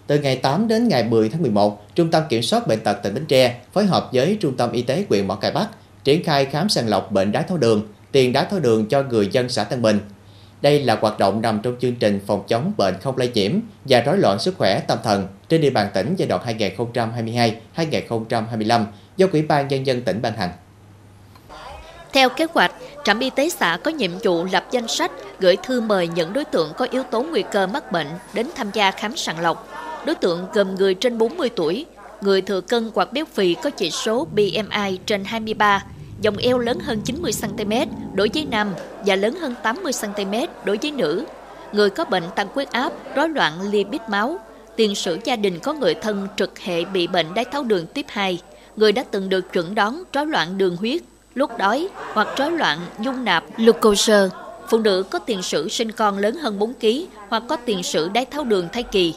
[0.06, 3.14] Từ ngày 8 đến ngày 10 tháng 11, Trung tâm Kiểm soát Bệnh tật tỉnh
[3.14, 5.68] Bến Tre phối hợp với Trung tâm Y tế huyện Mỏ Cày Bắc
[6.06, 9.28] triển khai khám sàng lọc bệnh đái tháo đường, tiền đái tháo đường cho người
[9.32, 10.00] dân xã Tân Bình.
[10.62, 13.52] Đây là hoạt động nằm trong chương trình phòng chống bệnh không lây nhiễm
[13.84, 16.58] và rối loạn sức khỏe tâm thần trên địa bàn tỉnh giai đoạn
[17.76, 18.84] 2022-2025
[19.16, 20.50] do Ủy ban Nhân dân tỉnh ban hành.
[22.12, 22.72] Theo kế hoạch,
[23.04, 26.44] trạm y tế xã có nhiệm vụ lập danh sách, gửi thư mời những đối
[26.44, 29.68] tượng có yếu tố nguy cơ mắc bệnh đến tham gia khám sàng lọc.
[30.06, 31.86] Đối tượng gồm người trên 40 tuổi,
[32.20, 35.84] người thừa cân hoặc béo phì có chỉ số BMI trên 23,
[36.20, 38.74] dòng eo lớn hơn 90cm đối với nam
[39.06, 41.24] và lớn hơn 80cm đối với nữ,
[41.72, 44.38] người có bệnh tăng huyết áp, rối loạn lipid máu,
[44.76, 48.06] tiền sử gia đình có người thân trực hệ bị bệnh đái tháo đường tiếp
[48.08, 48.38] 2,
[48.76, 51.02] người đã từng được chuẩn đoán rối loạn đường huyết,
[51.34, 54.28] lúc đói hoặc rối loạn dung nạp glucose.
[54.68, 56.86] Phụ nữ có tiền sử sinh con lớn hơn 4 kg
[57.28, 59.14] hoặc có tiền sử đái tháo đường thai kỳ.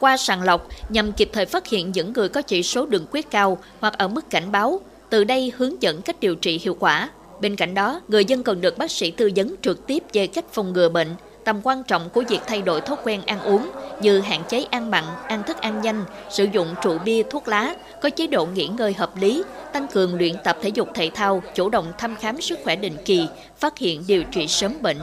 [0.00, 3.30] Qua sàng lọc nhằm kịp thời phát hiện những người có chỉ số đường huyết
[3.30, 4.80] cao hoặc ở mức cảnh báo,
[5.14, 7.10] từ đây hướng dẫn cách điều trị hiệu quả.
[7.40, 10.44] Bên cạnh đó, người dân cần được bác sĩ tư vấn trực tiếp về cách
[10.52, 11.08] phòng ngừa bệnh,
[11.44, 14.90] tầm quan trọng của việc thay đổi thói quen ăn uống như hạn chế ăn
[14.90, 18.66] mặn, ăn thức ăn nhanh, sử dụng rượu bia, thuốc lá, có chế độ nghỉ
[18.66, 22.40] ngơi hợp lý, tăng cường luyện tập thể dục thể thao, chủ động thăm khám
[22.40, 23.26] sức khỏe định kỳ,
[23.58, 24.98] phát hiện điều trị sớm bệnh.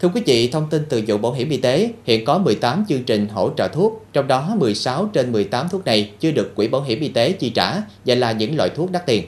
[0.00, 3.04] Thưa quý vị, thông tin từ vụ bảo hiểm y tế, hiện có 18 chương
[3.04, 6.82] trình hỗ trợ thuốc, trong đó 16 trên 18 thuốc này chưa được quỹ bảo
[6.82, 9.24] hiểm y tế chi trả và là những loại thuốc đắt tiền.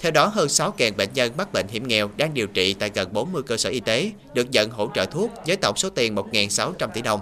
[0.00, 3.12] Theo đó, hơn 6.000 bệnh nhân mắc bệnh hiểm nghèo đang điều trị tại gần
[3.12, 6.88] 40 cơ sở y tế được nhận hỗ trợ thuốc với tổng số tiền 1.600
[6.94, 7.20] tỷ đồng.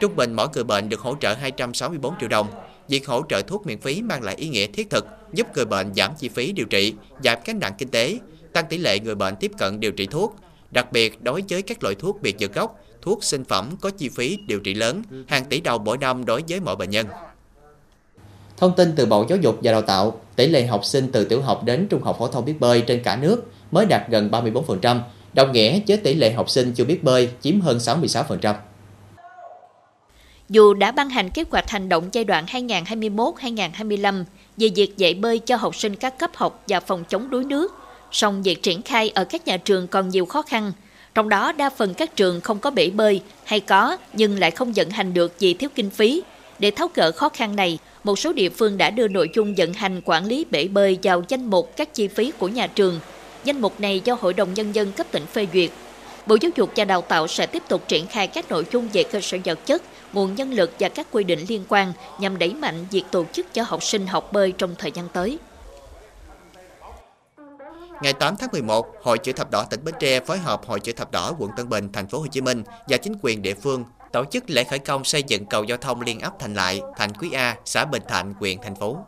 [0.00, 2.48] Trung bình mỗi người bệnh được hỗ trợ 264 triệu đồng.
[2.88, 5.94] Việc hỗ trợ thuốc miễn phí mang lại ý nghĩa thiết thực, giúp người bệnh
[5.94, 8.18] giảm chi phí điều trị, giảm gánh nặng kinh tế,
[8.52, 10.36] tăng tỷ lệ người bệnh tiếp cận điều trị thuốc.
[10.72, 14.08] Đặc biệt, đối với các loại thuốc biệt dược gốc, thuốc sinh phẩm có chi
[14.08, 17.06] phí điều trị lớn, hàng tỷ đồng mỗi năm đối với mỗi bệnh nhân.
[18.56, 21.42] Thông tin từ Bộ Giáo dục và Đào tạo, tỷ lệ học sinh từ tiểu
[21.42, 25.00] học đến trung học phổ thông biết bơi trên cả nước mới đạt gần 34%,
[25.32, 28.54] đồng nghĩa với tỷ lệ học sinh chưa biết bơi chiếm hơn 66%.
[30.48, 34.24] Dù đã ban hành kế hoạch hành động giai đoạn 2021-2025
[34.56, 37.72] về việc dạy bơi cho học sinh các cấp học và phòng chống đuối nước,
[38.12, 40.72] song việc triển khai ở các nhà trường còn nhiều khó khăn.
[41.14, 44.72] Trong đó đa phần các trường không có bể bơi hay có nhưng lại không
[44.72, 46.22] vận hành được vì thiếu kinh phí.
[46.58, 49.72] Để tháo gỡ khó khăn này, một số địa phương đã đưa nội dung vận
[49.72, 53.00] hành quản lý bể bơi vào danh mục các chi phí của nhà trường.
[53.44, 55.70] Danh mục này do Hội đồng Nhân dân cấp tỉnh phê duyệt.
[56.26, 59.02] Bộ Giáo dục và Đào tạo sẽ tiếp tục triển khai các nội dung về
[59.02, 62.54] cơ sở vật chất, nguồn nhân lực và các quy định liên quan nhằm đẩy
[62.54, 65.38] mạnh việc tổ chức cho học sinh học bơi trong thời gian tới.
[68.02, 70.92] Ngày 8 tháng 11, Hội chữ thập đỏ tỉnh Bến Tre phối hợp Hội chữ
[70.92, 73.84] thập đỏ quận Tân Bình, thành phố Hồ Chí Minh và chính quyền địa phương
[74.12, 77.12] tổ chức lễ khởi công xây dựng cầu giao thông liên ấp Thành Lại, Thành
[77.14, 78.98] Quý A, xã Bình Thạnh, huyện thành phố.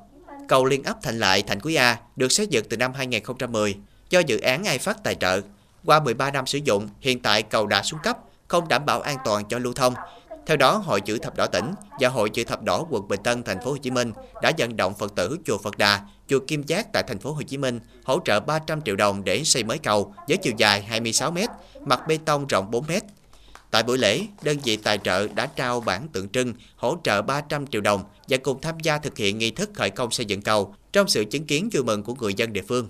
[0.49, 3.77] Cầu liên ấp Thành Lại, Thành Quý A được xây dựng từ năm 2010
[4.11, 5.41] do dự án ai phát tài trợ.
[5.85, 9.17] Qua 13 năm sử dụng, hiện tại cầu đã xuống cấp, không đảm bảo an
[9.25, 9.95] toàn cho lưu thông.
[10.47, 13.43] Theo đó, Hội chữ thập đỏ tỉnh và Hội chữ thập đỏ quận Bình Tân,
[13.43, 16.63] thành phố Hồ Chí Minh đã vận động Phật tử chùa Phật Đà, chùa Kim
[16.63, 19.79] Giác tại thành phố Hồ Chí Minh hỗ trợ 300 triệu đồng để xây mới
[19.79, 21.39] cầu với chiều dài 26 m,
[21.85, 22.93] mặt bê tông rộng 4 m.
[23.71, 27.67] Tại buổi lễ, đơn vị tài trợ đã trao bản tượng trưng hỗ trợ 300
[27.67, 30.75] triệu đồng và cùng tham gia thực hiện nghi thức khởi công xây dựng cầu
[30.93, 32.89] trong sự chứng kiến vui mừng của người dân địa phương.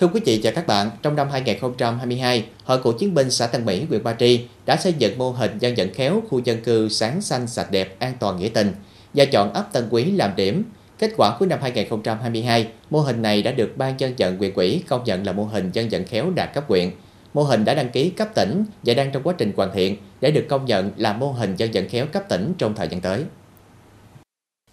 [0.00, 3.64] Thưa quý vị và các bạn, trong năm 2022, Hội Cựu chiến binh xã Tân
[3.64, 6.88] Mỹ, huyện Ba Tri đã xây dựng mô hình dân vận khéo khu dân cư
[6.88, 8.72] sáng xanh sạch đẹp an toàn nghĩa tình
[9.14, 10.64] và chọn ấp Tân Quý làm điểm.
[10.98, 14.82] Kết quả cuối năm 2022, mô hình này đã được Ban dân vận huyện quỹ
[14.88, 16.90] công nhận là mô hình dân vận khéo đạt cấp huyện.
[17.34, 20.30] Mô hình đã đăng ký cấp tỉnh và đang trong quá trình hoàn thiện để
[20.30, 23.24] được công nhận là mô hình dân vận khéo cấp tỉnh trong thời gian tới.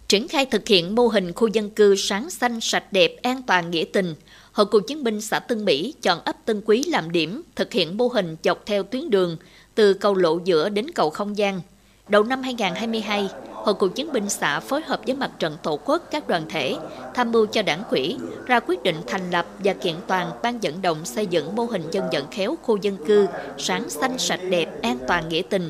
[0.08, 3.72] Triển khai thực hiện mô hình khu dân cư sáng xanh sạch đẹp an toàn
[3.72, 4.16] nghĩa tình,
[4.58, 7.98] Hội cựu chiến binh xã Tân Mỹ chọn ấp Tân Quý làm điểm, thực hiện
[7.98, 9.38] mô hình dọc theo tuyến đường
[9.76, 11.62] từ cầu lộ giữa đến cầu không gian.
[12.08, 16.04] Đầu năm 2022, Hội cựu chiến binh xã phối hợp với mặt trận tổ quốc
[16.12, 16.76] các đoàn thể
[17.14, 20.82] tham mưu cho đảng quỹ ra quyết định thành lập và kiện toàn ban dẫn
[20.82, 24.82] động xây dựng mô hình dân vận khéo khu dân cư sáng xanh sạch đẹp
[24.82, 25.70] an toàn nghĩa tình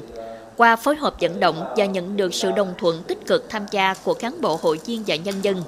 [0.58, 3.94] qua phối hợp vận động và nhận được sự đồng thuận tích cực tham gia
[3.94, 5.64] của cán bộ hội viên và nhân dân.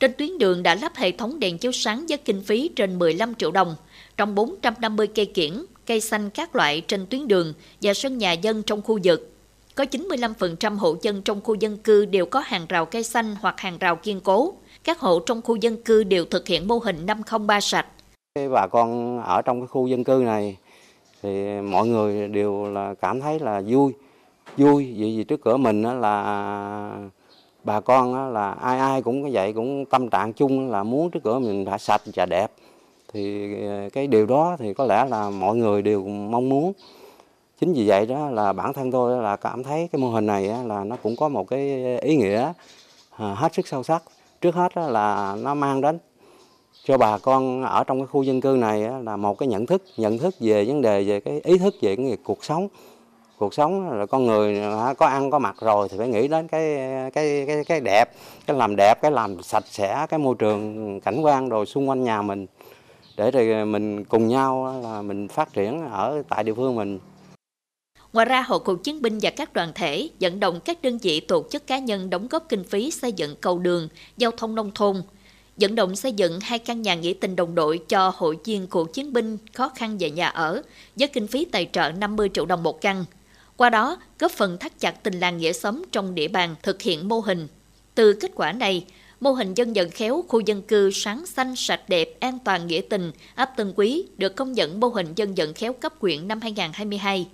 [0.00, 3.34] Trên tuyến đường đã lắp hệ thống đèn chiếu sáng với kinh phí trên 15
[3.34, 3.76] triệu đồng,
[4.16, 5.52] trong 450 cây kiển,
[5.86, 9.32] cây xanh các loại trên tuyến đường và sân nhà dân trong khu vực.
[9.74, 13.60] Có 95% hộ dân trong khu dân cư đều có hàng rào cây xanh hoặc
[13.60, 14.54] hàng rào kiên cố.
[14.84, 17.86] Các hộ trong khu dân cư đều thực hiện mô hình 503 sạch.
[18.52, 20.56] Bà con ở trong cái khu dân cư này
[21.22, 23.92] thì mọi người đều là cảm thấy là vui
[24.56, 27.08] vui vì, vì trước cửa mình là
[27.66, 31.38] bà con là ai ai cũng vậy, cũng tâm trạng chung là muốn trước cửa
[31.38, 32.52] mình phải sạch và đẹp.
[33.12, 36.72] Thì ờ, cái điều đó thì có lẽ là mọi người đều mong muốn.
[37.60, 40.50] Chính vì vậy đó là bản thân tôi là cảm thấy cái mô hình này
[40.66, 42.52] là nó cũng có một cái ý nghĩa
[43.16, 44.02] à, hết sức sâu sắc.
[44.40, 45.98] Trước hết là nó mang đến
[46.84, 49.82] cho bà con ở trong cái khu dân cư này là một cái nhận thức
[49.96, 52.68] nhận thức về vấn đề, về cái ý thức về cái cuộc sống
[53.38, 54.62] cuộc sống là con người
[54.98, 56.76] có ăn có mặc rồi thì phải nghĩ đến cái
[57.14, 58.10] cái cái cái đẹp
[58.46, 62.04] cái làm đẹp cái làm sạch sẽ cái môi trường cảnh quan rồi xung quanh
[62.04, 62.46] nhà mình
[63.16, 66.98] để rồi mình cùng nhau là mình phát triển ở tại địa phương mình
[68.12, 71.20] Ngoài ra, Hội cựu chiến binh và các đoàn thể vận động các đơn vị
[71.20, 74.70] tổ chức cá nhân đóng góp kinh phí xây dựng cầu đường, giao thông nông
[74.74, 75.02] thôn,
[75.56, 78.84] vận động xây dựng hai căn nhà nghĩa tình đồng đội cho hội viên cựu
[78.84, 80.62] chiến binh khó khăn về nhà ở,
[80.96, 83.04] với kinh phí tài trợ 50 triệu đồng một căn.
[83.56, 87.08] Qua đó, góp phần thắt chặt tình làng nghĩa xóm trong địa bàn thực hiện
[87.08, 87.48] mô hình.
[87.94, 88.86] Từ kết quả này,
[89.20, 92.80] mô hình dân vận khéo khu dân cư sáng xanh sạch đẹp an toàn nghĩa
[92.90, 96.40] tình ấp Tân Quý được công nhận mô hình dân vận khéo cấp quyện năm
[96.40, 97.28] 2022.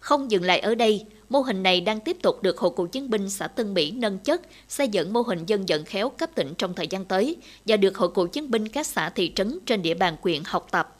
[0.00, 3.10] Không dừng lại ở đây, mô hình này đang tiếp tục được Hội cựu chiến
[3.10, 6.54] binh xã Tân Mỹ nâng chất, xây dựng mô hình dân vận khéo cấp tỉnh
[6.58, 9.82] trong thời gian tới và được Hội cựu chiến binh các xã thị trấn trên
[9.82, 10.99] địa bàn quyện học tập.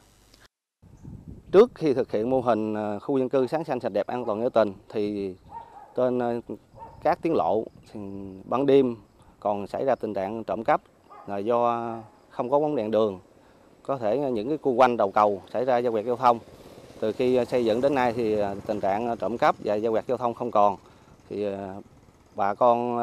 [1.51, 4.25] Trước khi thực hiện mô hình à, khu dân cư sáng xanh sạch đẹp an
[4.25, 5.35] toàn nghĩa tình thì
[5.95, 6.39] trên à,
[7.03, 7.99] các tiếng lộ thì
[8.45, 8.95] ban đêm
[9.39, 10.81] còn xảy ra tình trạng trộm cắp
[11.27, 11.93] là do
[12.29, 13.19] không có bóng đèn đường,
[13.83, 16.39] có thể những cái khu quanh đầu cầu xảy ra giao quẹt giao thông.
[16.99, 20.07] Từ khi xây dựng đến nay thì à, tình trạng trộm cắp và giao quẹt
[20.07, 20.77] giao thông không còn.
[21.29, 21.45] Thì
[22.35, 22.97] bà con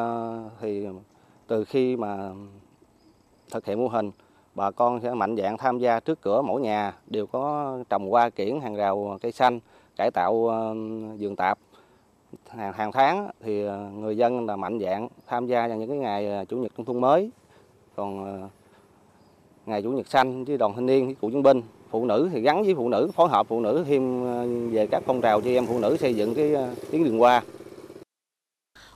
[0.61, 0.87] thì
[1.46, 2.30] từ khi mà
[3.50, 4.11] thực hiện mô hình
[4.59, 8.31] bà con sẽ mạnh dạng tham gia trước cửa mỗi nhà, đều có trồng hoa
[8.31, 9.61] kiển, hàng rào, cây xanh,
[9.97, 10.75] cải tạo ờ,
[11.18, 11.59] vườn tạp.
[12.49, 15.99] Hàng hàng tháng thì ờ, người dân là mạnh dạng tham gia vào những cái
[15.99, 17.31] ngày ờ, chủ nhật nông thôn mới.
[17.97, 18.40] Còn
[19.66, 22.40] ngày chủ nhật xanh với đoàn thanh niên với cựu chiến binh, phụ nữ thì
[22.40, 24.25] gắn với phụ nữ, phối hợp phụ nữ thêm
[24.71, 26.55] về các phong trào chị em phụ nữ xây dựng cái
[26.90, 27.42] tuyến đường hoa.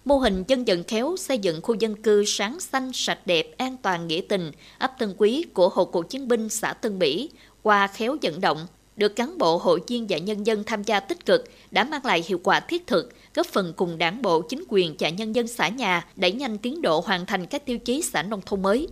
[0.05, 3.77] Mô hình dân vận khéo xây dựng khu dân cư sáng xanh, sạch đẹp, an
[3.83, 7.31] toàn nghĩa tình, ấp Tân Quý của Hội Cựu Chiến binh xã Tân Mỹ
[7.63, 11.27] qua khéo vận động, được cán bộ hội viên và nhân dân tham gia tích
[11.27, 14.97] cực đã mang lại hiệu quả thiết thực, góp phần cùng đảng bộ, chính quyền
[14.99, 18.23] và nhân dân xã nhà đẩy nhanh tiến độ hoàn thành các tiêu chí xã
[18.23, 18.89] nông thôn mới.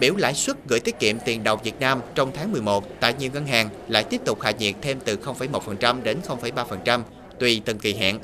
[0.00, 3.30] Biểu lãi suất gửi tiết kiệm tiền đồng Việt Nam trong tháng 11 tại nhiều
[3.34, 7.00] ngân hàng lại tiếp tục hạ nhiệt thêm từ 0,1% đến 0,3%
[7.38, 8.20] tùy từng kỳ hạn.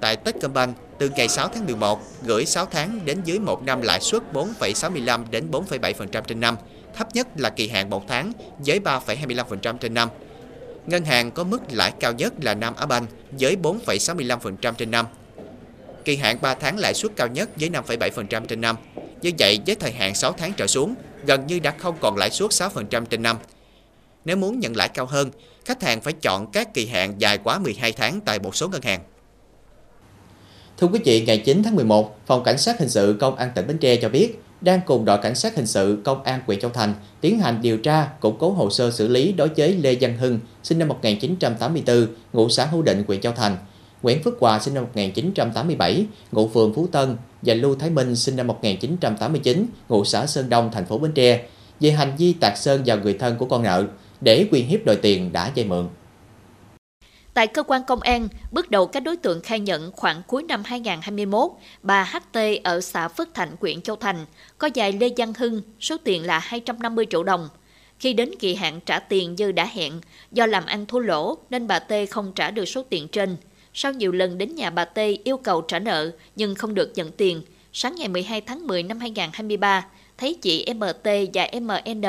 [0.00, 4.00] Tại Techcombank, từ ngày 6 tháng 11, gửi 6 tháng đến dưới 1 năm lãi
[4.00, 6.56] suất 4,65 đến 4,7% trên năm,
[6.96, 10.08] thấp nhất là kỳ hạn 1 tháng với 3,25% trên năm.
[10.86, 15.06] Ngân hàng có mức lãi cao nhất là Nam Á Banh với 4,65% trên năm.
[16.04, 18.76] Kỳ hạn 3 tháng lãi suất cao nhất với 5,7% trên năm.
[19.22, 20.94] Như vậy, với thời hạn 6 tháng trở xuống,
[21.26, 23.36] gần như đã không còn lãi suất 6% trên năm.
[24.24, 25.30] Nếu muốn nhận lãi cao hơn,
[25.64, 28.82] khách hàng phải chọn các kỳ hạn dài quá 12 tháng tại một số ngân
[28.82, 29.00] hàng.
[30.78, 33.66] Thưa quý vị, ngày 9 tháng 11, Phòng Cảnh sát Hình sự Công an tỉnh
[33.66, 36.70] Bến Tre cho biết đang cùng đội Cảnh sát Hình sự Công an huyện Châu
[36.70, 40.18] Thành tiến hành điều tra, củng cố hồ sơ xử lý đối với Lê Văn
[40.18, 43.56] Hưng, sinh năm 1984, ngụ xã Hữu Định, huyện Châu Thành,
[44.02, 48.36] Nguyễn Phước Hòa sinh năm 1987, ngụ phường Phú Tân và Lưu Thái Minh sinh
[48.36, 51.44] năm 1989, ngụ xã Sơn Đông, thành phố Bến Tre,
[51.80, 53.84] về hành vi tạc sơn vào người thân của con nợ
[54.24, 55.88] để quyền hiếp đòi tiền đã vay mượn.
[57.34, 60.62] Tại cơ quan công an, bước đầu các đối tượng khai nhận khoảng cuối năm
[60.64, 61.50] 2021,
[61.82, 64.26] bà HT ở xã Phước Thạnh, huyện Châu Thành,
[64.58, 67.48] có dài Lê Văn Hưng, số tiền là 250 triệu đồng.
[67.98, 70.00] Khi đến kỳ hạn trả tiền như đã hẹn,
[70.32, 73.36] do làm ăn thua lỗ nên bà T không trả được số tiền trên.
[73.74, 77.10] Sau nhiều lần đến nhà bà T yêu cầu trả nợ nhưng không được nhận
[77.12, 79.86] tiền, sáng ngày 12 tháng 10 năm 2023,
[80.18, 82.02] thấy chị MT và MN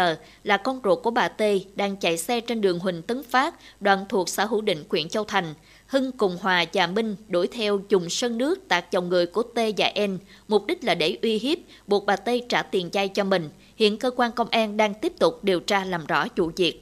[0.44, 1.42] là con ruột của bà T
[1.76, 5.24] đang chạy xe trên đường Huỳnh Tấn Phát, đoạn thuộc xã Hữu Định, huyện Châu
[5.24, 5.54] Thành.
[5.88, 9.58] Hưng cùng Hòa và Minh đuổi theo dùng sân nước tạt chồng người của T
[9.78, 13.24] và N, mục đích là để uy hiếp, buộc bà T trả tiền chay cho
[13.24, 13.50] mình.
[13.76, 16.82] Hiện cơ quan công an đang tiếp tục điều tra làm rõ vụ việc.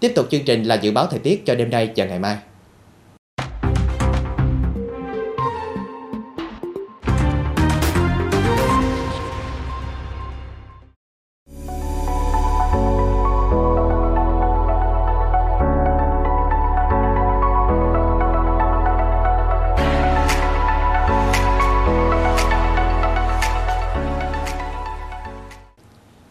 [0.00, 2.36] Tiếp tục chương trình là dự báo thời tiết cho đêm nay và ngày mai.